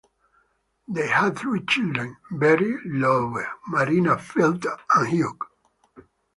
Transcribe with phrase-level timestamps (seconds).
[0.87, 3.35] They had three children: Betty Lowe,
[3.67, 5.37] Marina Field, and Hugh.